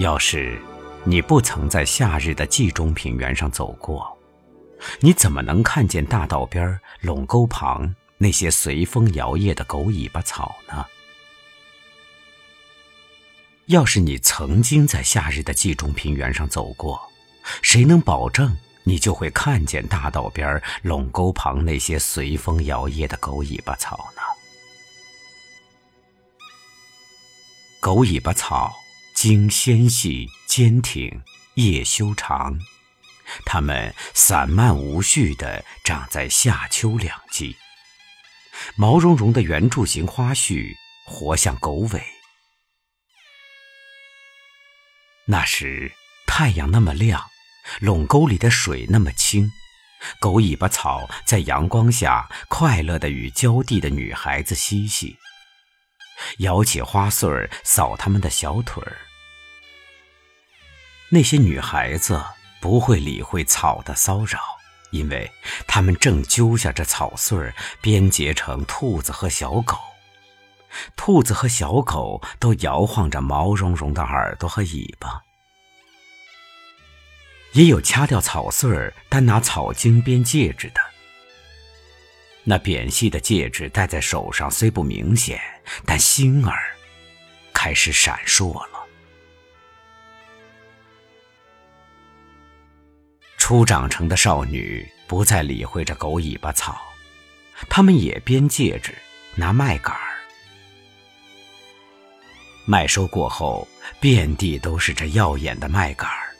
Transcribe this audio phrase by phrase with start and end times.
[0.00, 0.58] 要是
[1.04, 4.16] 你不曾在夏日的冀中平原上走过，
[5.00, 10.86] 你怎么能看见大道边垄沟旁那些随风摇曳的狗尾巴草呢？
[13.66, 16.98] 要是你曾经在夏日的冀中平原上走过，
[17.60, 24.22] 谁能保证你就会看见大道边垄沟旁那些随风摇曳的狗尾巴草呢？
[27.80, 28.74] 狗尾巴草
[29.22, 31.20] 茎纤细坚挺，
[31.52, 32.58] 叶修长，
[33.44, 37.54] 它们散漫无序地长在夏秋两季。
[38.76, 42.02] 毛茸茸的圆柱形花序活像狗尾。
[45.26, 45.92] 那时
[46.26, 47.22] 太阳那么亮，
[47.80, 49.52] 垄沟里的水那么清，
[50.18, 55.18] 狗尾巴草在阳光下快乐地与浇地的女孩子嬉戏，
[56.38, 58.96] 摇起花穗儿扫他们的小腿儿。
[61.12, 62.22] 那些女孩子
[62.60, 64.38] 不会理会草的骚扰，
[64.92, 65.28] 因为
[65.66, 69.76] 她们正揪下这草穗儿编结成兔子和小狗。
[70.94, 75.20] 兔子和小狗都摇晃着毛茸茸的耳朵和尾巴，
[77.54, 80.80] 也有掐掉草穗儿单拿草茎编戒指的。
[82.44, 85.40] 那扁细的戒指戴在手上虽不明显，
[85.84, 86.76] 但星儿
[87.52, 88.79] 开始闪烁了。
[93.50, 96.80] 初长成的少女不再理会这狗尾巴草，
[97.68, 98.94] 她们也编戒指，
[99.34, 100.00] 拿麦秆儿。
[102.64, 103.66] 麦收过后，
[103.98, 106.30] 遍地都是这耀眼的麦秆儿。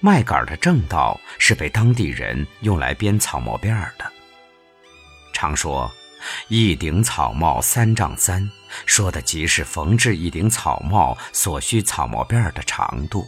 [0.00, 4.04] 麦秆儿的正道是被当地人用来编草帽辫儿的。
[5.32, 5.90] 常说
[6.48, 8.46] “一顶草帽三丈三”，
[8.84, 13.26] 说的即是缝制一顶草帽所需草帽辫儿的长度。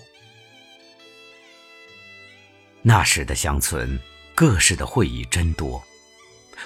[2.82, 3.98] 那时的乡村，
[4.34, 5.82] 各式的会议真多，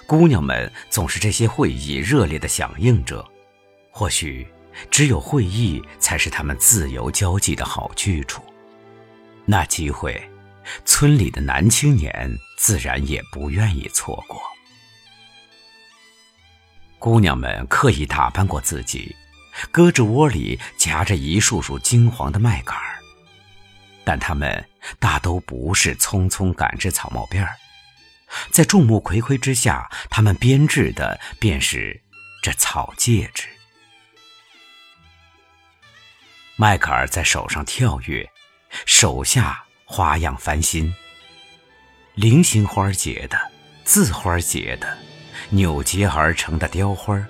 [0.06, 3.26] 姑娘们总是这些会议热烈的响应者。
[3.90, 4.46] 或许。
[4.90, 8.42] 只有会议才是他们自由交际的好去处，
[9.46, 10.22] 那机会，
[10.84, 14.38] 村里的男青年自然也不愿意错过。
[16.98, 19.16] 姑娘们刻意打扮过自己，
[19.72, 23.00] 胳肢窝里夹着一束束金黄的麦秆儿，
[24.04, 24.62] 但她们
[24.98, 27.56] 大都不是匆匆赶制草帽辫儿，
[28.50, 32.02] 在众目睽睽之下，他们编制的便是
[32.42, 33.48] 这草戒指。
[36.56, 38.28] 迈克尔在手上跳跃，
[38.86, 40.94] 手下花样翻新。
[42.14, 43.38] 菱形花结的，
[43.84, 44.96] 字花结的，
[45.50, 47.22] 扭结而成的雕花。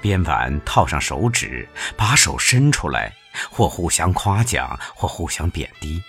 [0.00, 3.12] 编完套上手指，把手伸出来，
[3.50, 6.02] 或互相夸奖，或互相贬低。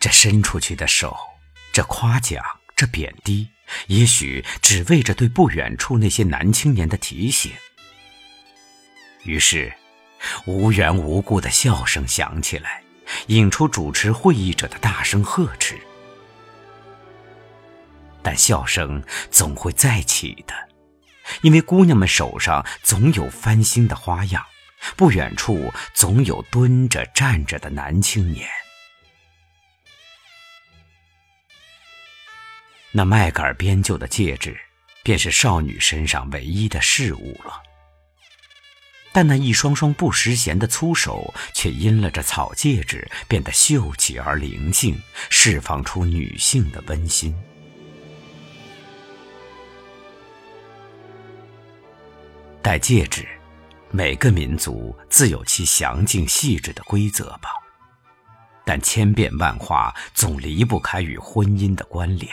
[0.00, 1.16] 这伸出去的手，
[1.72, 2.44] 这夸奖，
[2.76, 3.48] 这贬低，
[3.88, 7.52] 也许只为着对不远处那些男青年的提醒。
[9.24, 9.72] 于是，
[10.46, 12.82] 无缘无故的笑声响起来，
[13.26, 15.78] 引出主持会议者的大声呵斥。
[18.22, 20.54] 但笑声总会再起的，
[21.42, 24.44] 因为姑娘们手上总有翻新的花样，
[24.96, 28.48] 不远处总有蹲着站着的男青年。
[32.90, 34.58] 那麦秆编就的戒指，
[35.02, 37.62] 便是少女身上唯一的饰物了。
[39.12, 45.00] 但那一双双不识闲的粗手，却因了这草戒指变得秀气而灵性，
[45.30, 47.34] 释放出女性的温馨。
[52.62, 53.26] 戴戒指，
[53.90, 57.50] 每个民族自有其详尽细致的规则吧，
[58.64, 62.30] 但千变万化，总离不开与婚姻的关联。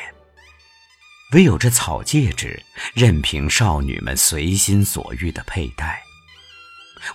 [1.31, 2.61] 唯有这草戒指，
[2.93, 6.01] 任凭少女们随心所欲的佩戴。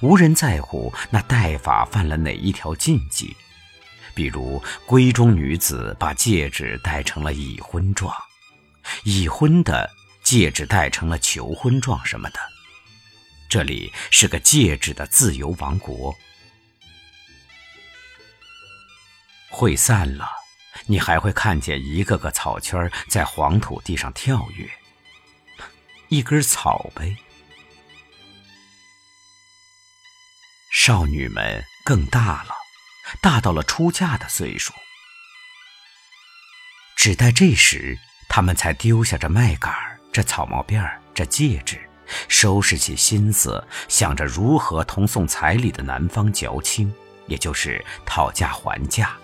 [0.00, 3.36] 无人在乎那戴法犯了哪一条禁忌，
[4.14, 8.14] 比如闺中女子把戒指戴成了已婚状，
[9.04, 9.90] 已婚的
[10.22, 12.40] 戒指戴成了求婚状什么的。
[13.50, 16.16] 这里是个戒指的自由王国。
[19.50, 20.30] 会散了，
[20.86, 24.70] 你还会看见一个个草圈在黄土地上跳跃，
[26.08, 27.16] 一根草呗。
[30.70, 32.54] 少女们更大了，
[33.20, 34.72] 大到了出嫁的岁数。
[36.94, 37.98] 只待这时，
[38.28, 39.74] 她们才丢下这麦秆、
[40.12, 41.89] 这草帽辫、这戒指，
[42.28, 46.92] 收拾起心思，想着如何同送彩礼的男方矫情，
[47.26, 49.16] 也就是讨价还价。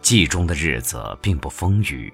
[0.00, 2.12] 季中的日子并不丰裕，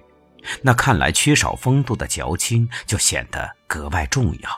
[0.62, 4.50] 那看来缺少风度的矫情就显得格外重要。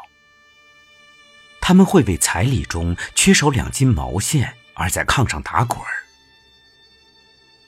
[1.61, 6.00] 他们会为彩礼中缺少两斤毛线而在炕上打滚儿。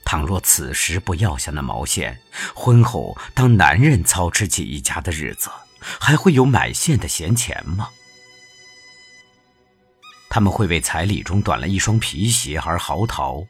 [0.05, 2.21] 倘若此时不要下那毛线，
[2.53, 5.49] 婚后当男人操持起一家的日子，
[5.99, 7.89] 还会有买线的闲钱吗？
[10.29, 13.47] 他们会为彩礼中短了一双皮鞋而嚎啕。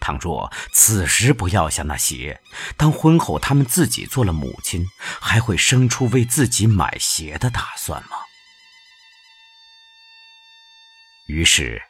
[0.00, 2.40] 倘若此时不要下那鞋，
[2.76, 4.86] 当婚后他们自己做了母亲，
[5.20, 8.16] 还会生出为自己买鞋的打算吗？
[11.26, 11.80] 于是，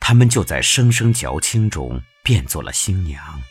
[0.00, 3.42] 他们就在声声矫情中变作了新娘。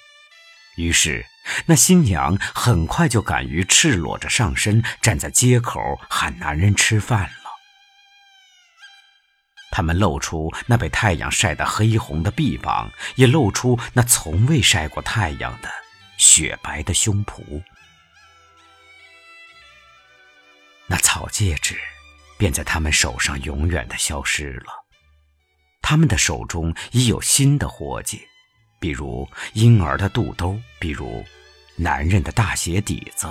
[0.78, 1.26] 于是，
[1.66, 5.80] 那新娘很快就敢于赤裸着上身站在街口
[6.10, 7.48] 喊男人吃饭了。
[9.72, 15.70] 他们露出那被太阳晒得黑红的臂膀，也露出那从未晒过太阳的
[16.18, 17.64] 雪白的胸脯。
[20.88, 21.78] 那草戒指
[22.38, 24.87] 便在他们手上永远的消失了。
[25.90, 28.22] 他们的手中已有新的活计，
[28.78, 31.24] 比如婴儿的肚兜，比如
[31.78, 33.26] 男人的大鞋底子。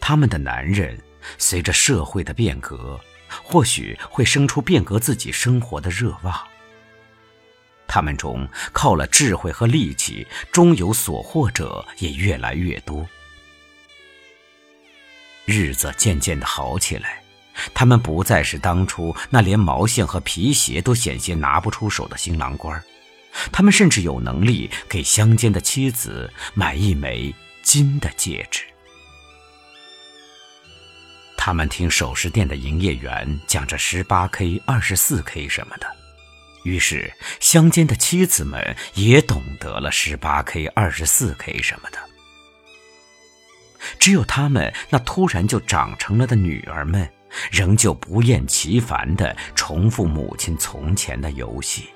[0.00, 0.96] 他们的男人
[1.38, 3.00] 随着社会的变革，
[3.42, 6.48] 或许会生出变革自己生活的热望。
[7.88, 13.04] 他们中靠了智慧和力气，终有所获者也越来越多。
[15.46, 17.21] 日子渐渐的好起来。
[17.74, 22.82] 他们不再是当初那连毛线和皮鞋都险些拿不出手的新郎官，
[23.50, 28.64] 他们甚至有能力给乡间的妻子买一枚金的戒指。
[31.36, 35.86] 他们听首饰店的营业员讲着十八 K、二十四 K 什么的，
[36.64, 41.98] 于是乡间的妻子们也懂得了十八 K、二十四 K 什么的。
[43.98, 47.10] 只有他们那突然就长成了的女儿们。
[47.50, 51.88] 仍旧不厌其烦地重复母亲从前的游戏。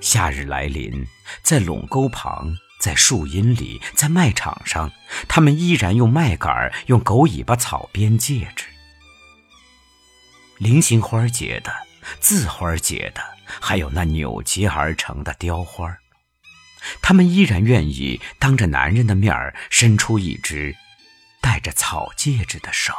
[0.00, 1.06] 夏日来临，
[1.42, 4.90] 在垄沟旁，在树荫里，在麦场上，
[5.26, 8.66] 他们依然用麦秆、用狗尾巴草编戒指。
[10.58, 11.72] 菱形花结的，
[12.20, 13.22] 字花结的，
[13.60, 15.96] 还有那扭结而成的雕花。
[17.00, 19.34] 他们依然愿意当着男人的面
[19.70, 20.76] 伸出一只。
[21.44, 22.94] 戴着草戒指的手，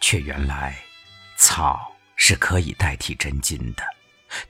[0.00, 0.78] 却原来，
[1.36, 3.82] 草是可以代替真金的，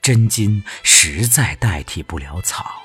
[0.02, 2.82] 真金实在代替不了草。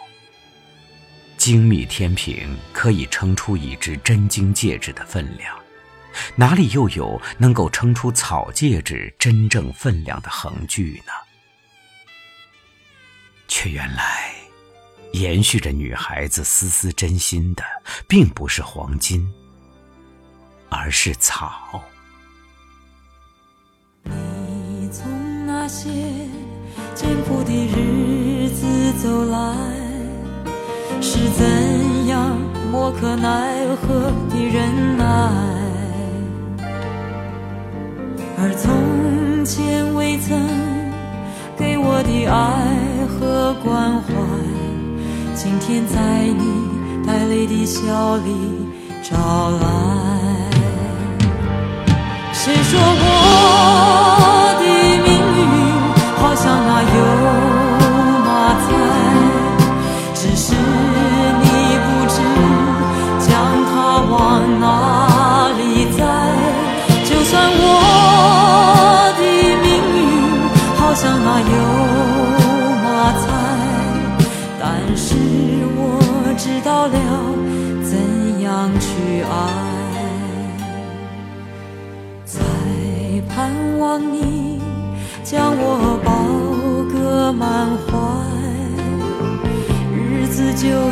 [1.36, 5.60] 精密天平可以称出一只真金戒指的分量，
[6.38, 11.12] 哪里又有能够称出草戒指真正分量的横具呢？
[13.50, 14.29] 却原来。
[15.12, 17.64] 延续着女孩子丝丝真心的，
[18.08, 19.28] 并不是黄金，
[20.70, 21.82] 而是草。
[24.04, 25.90] 你从那些
[26.94, 29.56] 艰苦的日子走来，
[31.02, 32.38] 是怎样
[32.72, 35.06] 莫可奈何的忍耐？
[38.42, 40.40] 而从前未曾
[41.58, 44.19] 给我的爱和关怀。
[45.42, 45.96] 今天在
[46.38, 46.44] 你
[47.08, 48.68] 带泪的笑里
[49.02, 49.16] 找
[49.52, 49.62] 来，
[52.34, 53.04] 谁说我
[54.60, 54.64] 的
[55.06, 55.08] 命
[55.40, 55.42] 运
[56.18, 56.84] 好像那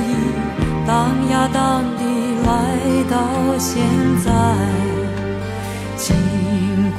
[0.01, 0.09] 已
[0.87, 0.91] 荡
[1.29, 2.03] 呀荡地
[2.45, 2.49] 来
[3.09, 3.15] 到
[3.57, 3.83] 现
[4.23, 4.31] 在，
[5.95, 6.15] 经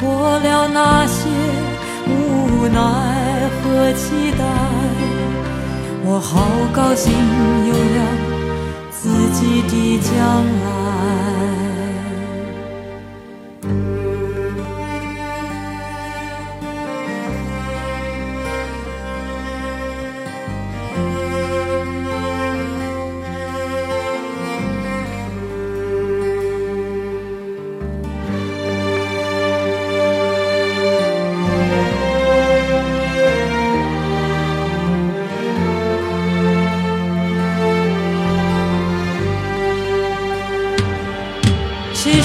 [0.01, 1.29] 过了那些
[2.07, 2.79] 无奈
[3.63, 4.45] 和期待，
[6.05, 6.41] 我好
[6.73, 7.13] 高兴
[7.69, 7.99] 有了。
[8.91, 10.13] 自己的将
[10.45, 10.78] 来。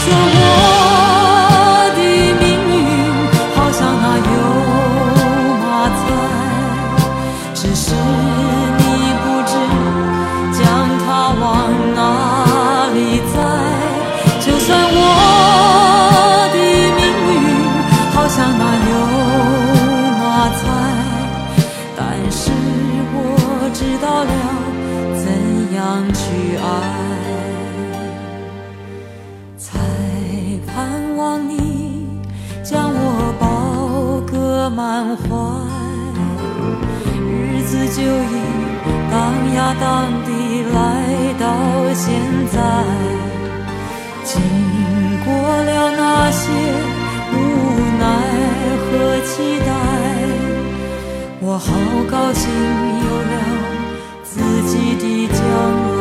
[0.03, 0.42] slow
[39.79, 40.29] 荡呀荡地
[40.73, 40.77] 来
[41.39, 41.45] 到
[41.93, 42.05] 现
[42.51, 42.57] 在。
[44.23, 44.41] 经
[45.25, 46.51] 过了那些
[47.33, 47.35] 无
[47.99, 48.05] 奈
[48.79, 48.89] 和
[49.25, 49.67] 期待，
[51.41, 51.67] 我好
[52.09, 52.49] 高兴
[53.03, 53.33] 有了
[54.23, 54.31] 自
[54.69, 55.41] 己的将
[55.87, 55.92] 来。